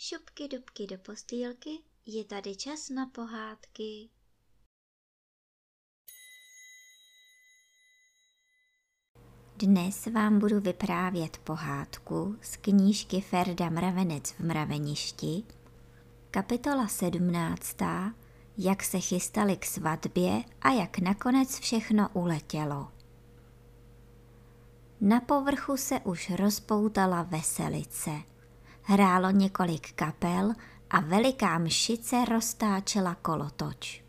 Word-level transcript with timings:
dubky, 0.00 0.48
dubky 0.48 0.86
do 0.86 0.98
postýlky, 0.98 1.70
je 2.06 2.24
tady 2.24 2.56
čas 2.56 2.88
na 2.88 3.06
pohádky. 3.06 4.08
Dnes 9.56 10.06
vám 10.06 10.38
budu 10.38 10.60
vyprávět 10.60 11.38
pohádku 11.38 12.36
z 12.42 12.56
knížky 12.56 13.20
Ferda 13.20 13.70
Mravenec 13.70 14.32
v 14.32 14.40
mraveništi, 14.40 15.42
kapitola 16.30 16.88
17. 16.88 17.76
Jak 18.58 18.82
se 18.82 19.00
chystali 19.00 19.56
k 19.56 19.64
svatbě 19.66 20.44
a 20.60 20.70
jak 20.70 20.98
nakonec 20.98 21.58
všechno 21.58 22.08
uletělo. 22.12 22.92
Na 25.00 25.20
povrchu 25.20 25.76
se 25.76 26.00
už 26.00 26.30
rozpoutala 26.30 27.22
veselice. 27.22 28.10
Hrálo 28.92 29.30
několik 29.30 29.92
kapel 29.92 30.52
a 30.90 31.00
veliká 31.00 31.58
mšice 31.58 32.24
roztáčela 32.24 33.14
kolotoč. 33.14 34.02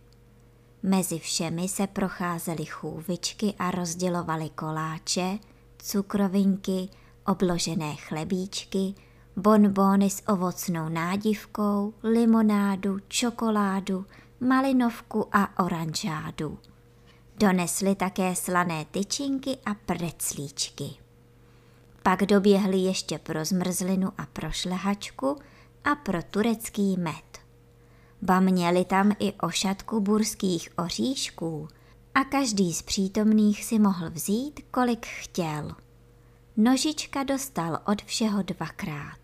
Mezi 0.83 1.19
všemi 1.19 1.67
se 1.67 1.87
procházely 1.87 2.65
chůvičky 2.65 3.53
a 3.59 3.71
rozdělovaly 3.71 4.49
koláče, 4.49 5.39
cukrovinky, 5.77 6.89
obložené 7.25 7.95
chlebíčky, 7.95 8.93
bonbóny 9.35 10.09
s 10.09 10.23
ovocnou 10.27 10.89
nádivkou, 10.89 11.93
limonádu, 12.03 12.99
čokoládu, 13.07 14.05
malinovku 14.39 15.27
a 15.31 15.65
oranžádu. 15.65 16.59
Donesli 17.37 17.95
také 17.95 18.35
slané 18.35 18.85
tyčinky 18.85 19.57
a 19.65 19.73
preclíčky. 19.73 21.10
Pak 22.03 22.23
doběhli 22.23 22.77
ještě 22.77 23.19
pro 23.19 23.45
zmrzlinu 23.45 24.11
a 24.17 24.25
pro 24.25 24.51
šlehačku 24.51 25.37
a 25.83 25.95
pro 25.95 26.23
turecký 26.23 26.97
med. 26.97 27.41
Ba 28.21 28.39
měli 28.39 28.85
tam 28.85 29.11
i 29.19 29.33
ošatku 29.33 29.99
burských 30.01 30.69
oříšků 30.77 31.67
a 32.15 32.23
každý 32.23 32.73
z 32.73 32.81
přítomných 32.81 33.65
si 33.65 33.79
mohl 33.79 34.09
vzít, 34.09 34.59
kolik 34.71 35.05
chtěl. 35.05 35.75
Nožička 36.57 37.23
dostal 37.23 37.79
od 37.85 38.01
všeho 38.01 38.41
dvakrát. 38.43 39.19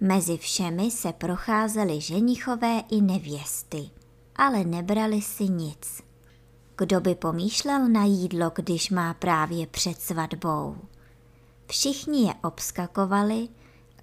Mezi 0.00 0.36
všemi 0.38 0.90
se 0.90 1.12
procházely 1.12 2.00
ženichové 2.00 2.82
i 2.90 3.00
nevěsty, 3.00 3.90
ale 4.36 4.64
nebrali 4.64 5.22
si 5.22 5.44
nic. 5.44 6.02
Kdo 6.78 7.00
by 7.00 7.14
pomýšlel 7.14 7.88
na 7.88 8.04
jídlo, 8.04 8.52
když 8.54 8.90
má 8.90 9.14
právě 9.14 9.66
před 9.66 10.00
svatbou? 10.00 10.76
Všichni 11.70 12.26
je 12.26 12.34
obskakovali, 12.42 13.48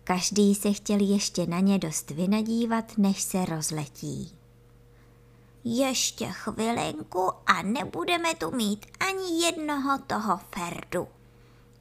každý 0.04 0.56
se 0.56 0.74
chtěl 0.74 1.00
ještě 1.02 1.46
na 1.46 1.60
ně 1.60 1.80
dost 1.80 2.10
vynadívat, 2.10 2.98
než 2.98 3.22
se 3.22 3.46
rozletí. 3.46 4.38
Ještě 5.64 6.28
chvilinku 6.28 7.32
a 7.46 7.62
nebudeme 7.62 8.36
tu 8.36 8.52
mít 8.52 8.86
ani 9.00 9.46
jednoho 9.46 9.98
toho 10.08 10.40
Ferdu, 10.56 11.08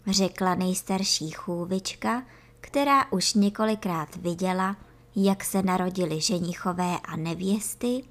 řekla 0.07 0.55
nejstarší 0.55 1.31
chůvička, 1.31 2.23
která 2.61 3.13
už 3.13 3.35
několikrát 3.35 4.17
viděla, 4.17 4.77
jak 5.17 5.45
se 5.45 5.63
narodili 5.63 6.21
ženichové 6.21 6.99
a 7.05 7.17
nevěsty 7.17 8.05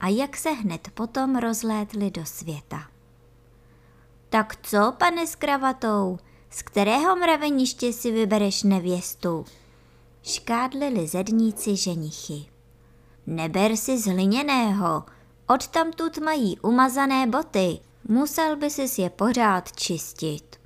a 0.00 0.08
jak 0.08 0.36
se 0.36 0.50
hned 0.50 0.88
potom 0.94 1.36
rozlétli 1.36 2.10
do 2.10 2.26
světa. 2.26 2.88
Tak 4.28 4.56
co, 4.62 4.92
pane 4.98 5.26
s 5.26 5.34
kravatou, 5.36 6.18
z 6.50 6.62
kterého 6.62 7.16
mraveniště 7.16 7.92
si 7.92 8.10
vybereš 8.10 8.62
nevěstu? 8.62 9.44
Škádlili 10.22 11.06
zedníci 11.06 11.76
ženichy. 11.76 12.44
Neber 13.26 13.76
si 13.76 13.98
z 13.98 14.06
hliněného, 14.06 15.04
odtamtud 15.46 16.18
mají 16.18 16.58
umazané 16.60 17.26
boty, 17.26 17.78
musel 18.08 18.56
by 18.56 18.70
si 18.70 19.02
je 19.02 19.10
pořád 19.10 19.72
čistit. 19.76 20.56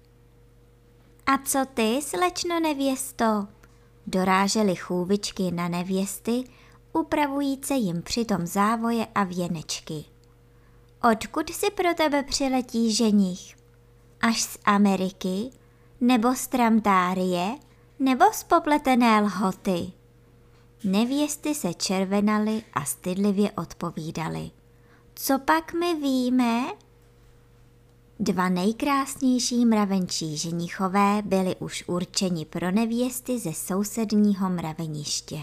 A 1.27 1.39
co 1.39 1.59
ty, 1.75 2.01
slečno 2.03 2.61
nevěsto? 2.61 3.47
Dorážely 4.07 4.77
chůvičky 4.77 5.51
na 5.51 5.69
nevěsty, 5.69 6.45
upravujíce 6.93 7.75
jim 7.75 8.03
přitom 8.03 8.47
závoje 8.47 9.07
a 9.15 9.25
věnečky. 9.25 10.05
Odkud 11.11 11.51
si 11.51 11.71
pro 11.71 11.95
tebe 11.95 12.23
přiletí 12.23 12.95
ženich? 12.95 13.57
Až 14.21 14.43
z 14.43 14.59
Ameriky? 14.65 15.51
Nebo 16.05 16.35
z 16.35 16.47
Tramtárie? 16.47 17.59
Nebo 17.99 18.25
z 18.33 18.45
popletené 18.45 19.21
lhoty? 19.21 19.93
Nevěsty 20.85 21.55
se 21.55 21.75
červenaly 21.75 22.63
a 22.73 22.85
stydlivě 22.85 23.51
odpovídaly. 23.51 24.51
Co 25.15 25.39
pak 25.39 25.73
my 25.73 25.95
víme? 25.95 26.63
Dva 28.21 28.49
nejkrásnější 28.49 29.67
mravenčí 29.67 30.37
ženichové 30.37 31.23
byli 31.25 31.57
už 31.57 31.85
určeni 31.87 32.45
pro 32.45 32.71
nevěsty 32.71 33.39
ze 33.39 33.53
sousedního 33.53 34.51
mraveniště. 34.51 35.39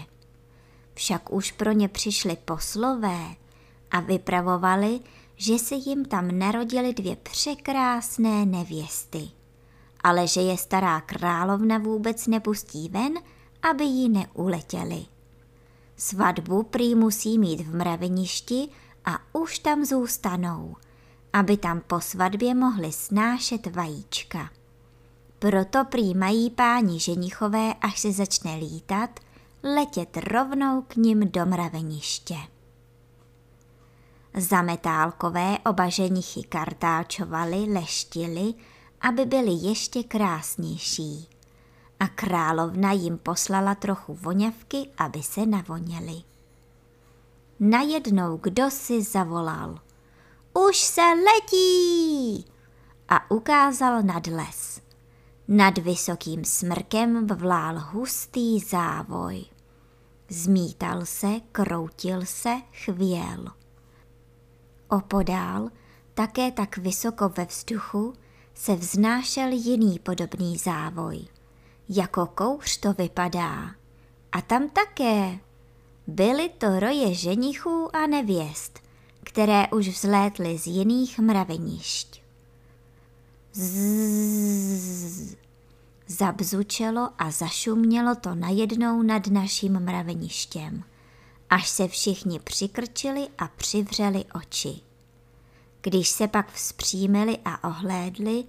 Však 0.94 1.32
už 1.32 1.52
pro 1.52 1.72
ně 1.72 1.88
přišli 1.88 2.36
poslové 2.44 3.36
a 3.90 4.00
vypravovali, 4.00 5.00
že 5.36 5.58
se 5.58 5.74
jim 5.74 6.04
tam 6.04 6.38
narodily 6.38 6.94
dvě 6.94 7.16
překrásné 7.16 8.46
nevěsty, 8.46 9.39
ale 10.02 10.26
že 10.26 10.40
je 10.40 10.56
stará 10.56 11.00
královna 11.00 11.78
vůbec 11.78 12.26
nepustí 12.26 12.88
ven, 12.88 13.14
aby 13.70 13.84
ji 13.84 14.08
neuletěli. 14.08 15.06
Svatbu 15.96 16.62
prý 16.62 16.94
musí 16.94 17.38
mít 17.38 17.60
v 17.60 17.74
mraveništi 17.74 18.68
a 19.04 19.18
už 19.32 19.58
tam 19.58 19.84
zůstanou– 19.84 20.76
aby 21.32 21.56
tam 21.56 21.80
po 21.80 22.00
svatbě 22.00 22.54
mohli 22.54 22.92
snášet 22.92 23.66
vajíčka. 23.66 24.50
Proto 25.38 25.84
prý 25.84 26.14
mají 26.14 26.50
páni 26.50 27.00
ženichové, 27.00 27.74
až 27.80 28.00
se 28.00 28.12
začne 28.12 28.56
lítat, 28.56 29.20
letět 29.62 30.16
rovnou 30.16 30.82
k 30.82 30.96
ním 30.96 31.30
do 31.30 31.46
mraveniště. 31.46 32.36
Zametálkové 34.36 35.58
oba 35.66 35.88
ženichy 35.88 36.42
kartáčovali, 36.42 37.66
leštili, 37.72 38.54
aby 39.00 39.24
byli 39.24 39.50
ještě 39.50 40.02
krásnější. 40.02 41.28
A 42.00 42.08
královna 42.08 42.92
jim 42.92 43.18
poslala 43.18 43.74
trochu 43.74 44.14
voňavky, 44.14 44.90
aby 44.96 45.22
se 45.22 45.46
navoněli. 45.46 46.22
Najednou 47.60 48.36
kdo 48.36 48.70
si 48.70 49.02
zavolal– 49.02 49.78
už 50.52 50.76
se 50.78 51.00
letí! 51.00 52.44
A 53.08 53.30
ukázal 53.30 54.02
nad 54.02 54.26
les. 54.26 54.80
Nad 55.48 55.78
vysokým 55.78 56.44
smrkem 56.44 57.26
vlál 57.26 57.78
hustý 57.78 58.60
závoj. 58.60 59.44
Zmítal 60.28 61.06
se, 61.06 61.40
kroutil 61.52 62.26
se, 62.26 62.54
chvěl. 62.72 63.46
Opodál, 64.88 65.68
také 66.14 66.52
tak 66.52 66.76
vysoko 66.76 67.28
ve 67.28 67.44
vzduchu, 67.44 68.12
se 68.60 68.76
vznášel 68.76 69.48
jiný 69.52 69.98
podobný 69.98 70.56
závoj. 70.56 71.20
Jako 71.88 72.26
kouř 72.26 72.76
to 72.76 72.92
vypadá. 72.92 73.70
A 74.32 74.40
tam 74.40 74.68
také. 74.68 75.38
Byly 76.06 76.48
to 76.48 76.80
roje 76.80 77.14
ženichů 77.14 77.96
a 77.96 78.06
nevěst– 78.06 78.80
které 79.22 79.68
už 79.68 79.88
vzlétly 79.88 80.58
z 80.58 80.66
jiných 80.66 81.18
mravenišť. 81.18 82.22
Zzz, 83.52 85.36
zabzučelo 86.06 87.10
a 87.18 87.30
zašumělo 87.30 88.14
to 88.14 88.34
najednou 88.34 89.02
nad 89.02 89.26
naším 89.26 89.80
mraveništěm, 89.80 90.82
až 91.50 91.68
se 91.68 91.88
všichni 91.88 92.38
přikrčili 92.38 93.28
a 93.38 93.48
přivřeli 93.48 94.24
oči. 94.34 94.80
Když 95.82 96.08
se 96.08 96.28
pak 96.28 96.52
vzpřímili 96.52 97.38
a 97.44 97.68
ohlédli, 97.68 98.44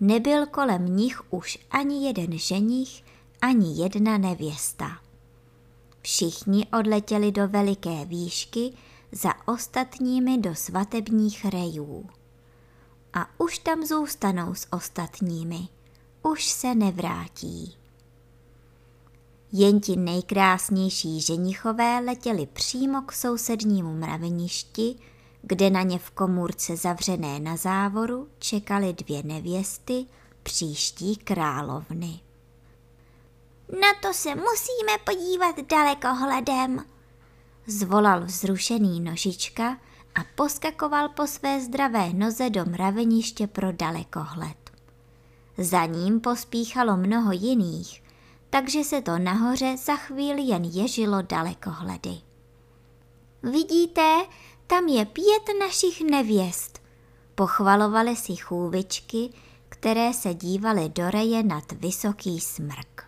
nebyl 0.00 0.46
kolem 0.46 0.96
nich 0.96 1.32
už 1.32 1.58
ani 1.70 2.06
jeden 2.06 2.38
ženich, 2.38 3.04
ani 3.42 3.82
jedna 3.82 4.18
nevěsta. 4.18 4.88
Všichni 6.02 6.66
odletěli 6.78 7.32
do 7.32 7.48
veliké 7.48 8.04
výšky, 8.04 8.72
za 9.12 9.48
ostatními 9.48 10.38
do 10.38 10.54
svatebních 10.54 11.44
rejů. 11.44 12.06
A 13.14 13.40
už 13.40 13.58
tam 13.58 13.86
zůstanou 13.86 14.54
s 14.54 14.66
ostatními, 14.72 15.68
už 16.22 16.44
se 16.44 16.74
nevrátí. 16.74 17.76
Jen 19.52 19.80
ti 19.80 19.96
nejkrásnější 19.96 21.20
ženichové 21.20 22.00
letěli 22.00 22.46
přímo 22.46 23.02
k 23.02 23.12
sousednímu 23.12 23.94
mraveništi, 23.94 24.96
kde 25.42 25.70
na 25.70 25.82
ně 25.82 25.98
v 25.98 26.10
komůrce 26.10 26.76
zavřené 26.76 27.40
na 27.40 27.56
závoru 27.56 28.28
čekaly 28.38 28.92
dvě 28.92 29.22
nevěsty 29.22 30.06
příští 30.42 31.16
královny. 31.16 32.20
Na 33.80 33.88
to 34.02 34.14
se 34.14 34.28
musíme 34.34 34.98
podívat 35.04 35.56
dalekohledem, 35.70 36.84
zvolal 37.66 38.24
vzrušený 38.24 39.00
nožička 39.00 39.78
a 40.14 40.20
poskakoval 40.34 41.08
po 41.08 41.26
své 41.26 41.60
zdravé 41.60 42.12
noze 42.12 42.50
do 42.50 42.64
mraveniště 42.64 43.46
pro 43.46 43.72
dalekohled. 43.72 44.56
Za 45.58 45.86
ním 45.86 46.20
pospíchalo 46.20 46.96
mnoho 46.96 47.32
jiných, 47.32 48.02
takže 48.50 48.84
se 48.84 49.02
to 49.02 49.18
nahoře 49.18 49.76
za 49.76 49.96
chvíli 49.96 50.42
jen 50.42 50.64
ježilo 50.64 51.22
dalekohledy. 51.22 52.20
Vidíte, 53.42 54.26
tam 54.66 54.88
je 54.88 55.04
pět 55.04 55.58
našich 55.58 56.00
nevěst, 56.00 56.82
pochvalovaly 57.34 58.16
si 58.16 58.36
chůvičky, 58.36 59.30
které 59.68 60.14
se 60.14 60.34
dívaly 60.34 60.88
do 60.88 61.10
reje 61.10 61.42
nad 61.42 61.72
vysoký 61.72 62.40
smrk. 62.40 63.04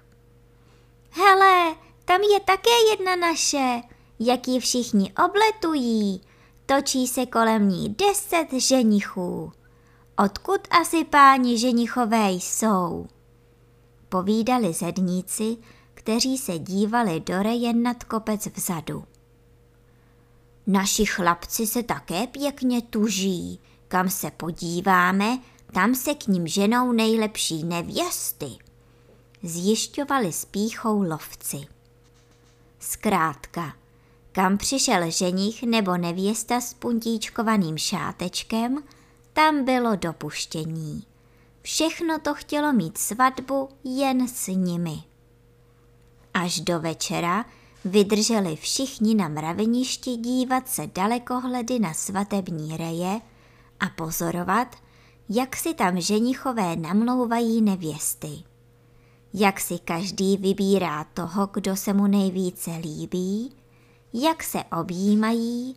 Hele, 1.10 1.74
tam 2.04 2.20
je 2.20 2.40
také 2.40 2.70
jedna 2.90 3.16
naše, 3.16 3.82
jak 4.18 4.48
ji 4.48 4.60
všichni 4.60 5.12
obletují, 5.24 6.20
točí 6.66 7.06
se 7.06 7.26
kolem 7.26 7.68
ní 7.68 7.88
deset 7.88 8.52
ženichů. 8.52 9.52
Odkud 10.24 10.60
asi 10.70 11.04
páni 11.04 11.58
ženichové 11.58 12.30
jsou? 12.30 13.06
Povídali 14.08 14.72
zedníci, 14.72 15.56
kteří 15.94 16.38
se 16.38 16.58
dívali 16.58 17.20
do 17.20 17.42
reje 17.42 17.72
nad 17.72 18.04
kopec 18.04 18.46
vzadu. 18.46 19.04
Naši 20.66 21.06
chlapci 21.06 21.66
se 21.66 21.82
také 21.82 22.26
pěkně 22.26 22.82
tuží. 22.82 23.60
Kam 23.88 24.10
se 24.10 24.30
podíváme, 24.30 25.38
tam 25.72 25.94
se 25.94 26.14
k 26.14 26.26
ním 26.26 26.46
ženou 26.46 26.92
nejlepší 26.92 27.64
nevěsty. 27.64 28.46
Zjišťovali 29.42 30.32
spíchou 30.32 31.02
lovci. 31.02 31.66
Zkrátka, 32.78 33.72
kam 34.32 34.58
přišel 34.58 35.10
ženich 35.10 35.62
nebo 35.62 35.96
nevěsta 35.96 36.60
s 36.60 36.74
puntíčkovaným 36.74 37.78
šátečkem, 37.78 38.82
tam 39.32 39.64
bylo 39.64 39.96
dopuštění. 39.96 41.06
Všechno 41.62 42.18
to 42.18 42.34
chtělo 42.34 42.72
mít 42.72 42.98
svatbu 42.98 43.68
jen 43.84 44.28
s 44.28 44.46
nimi. 44.46 45.02
Až 46.34 46.60
do 46.60 46.80
večera 46.80 47.44
vydrželi 47.84 48.56
všichni 48.56 49.14
na 49.14 49.28
mraveništi 49.28 50.16
dívat 50.16 50.68
se 50.68 50.86
dalekohledy 50.86 51.78
na 51.78 51.94
svatební 51.94 52.76
reje 52.76 53.20
a 53.80 53.88
pozorovat, 53.88 54.76
jak 55.28 55.56
si 55.56 55.74
tam 55.74 56.00
ženichové 56.00 56.76
namlouvají 56.76 57.62
nevěsty. 57.62 58.42
Jak 59.34 59.60
si 59.60 59.78
každý 59.78 60.36
vybírá 60.36 61.04
toho, 61.04 61.48
kdo 61.52 61.76
se 61.76 61.92
mu 61.92 62.06
nejvíce 62.06 62.70
líbí, 62.70 63.52
jak 64.12 64.42
se 64.42 64.64
objímají 64.80 65.76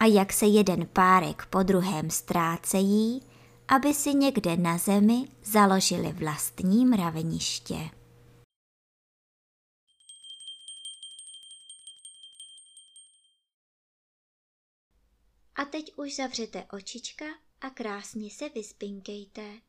a 0.00 0.04
jak 0.04 0.32
se 0.32 0.46
jeden 0.46 0.86
párek 0.92 1.46
po 1.50 1.62
druhém 1.62 2.10
ztrácejí, 2.10 3.22
aby 3.68 3.94
si 3.94 4.14
někde 4.14 4.56
na 4.56 4.78
zemi 4.78 5.28
založili 5.44 6.12
vlastní 6.12 6.86
mraveniště. 6.86 7.78
A 15.58 15.64
teď 15.64 15.92
už 15.96 16.16
zavřete 16.16 16.66
očička 16.72 17.24
a 17.60 17.70
krásně 17.70 18.30
se 18.30 18.48
vyspinkejte. 18.48 19.60